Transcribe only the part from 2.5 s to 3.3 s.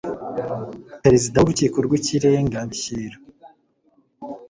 bishyira